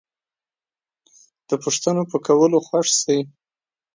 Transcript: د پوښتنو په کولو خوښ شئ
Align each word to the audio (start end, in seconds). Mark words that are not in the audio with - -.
د 1.47 1.49
پوښتنو 1.63 2.03
په 2.11 2.17
کولو 2.25 2.57
خوښ 2.67 2.87
شئ 3.01 3.19